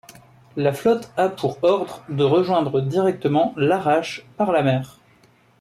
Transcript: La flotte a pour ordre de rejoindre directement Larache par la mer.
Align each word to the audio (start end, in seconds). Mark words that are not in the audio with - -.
La 0.57 0.73
flotte 0.73 1.11
a 1.15 1.29
pour 1.29 1.63
ordre 1.63 2.03
de 2.09 2.23
rejoindre 2.23 2.81
directement 2.81 3.53
Larache 3.55 4.25
par 4.35 4.51
la 4.51 4.63
mer. 4.63 4.97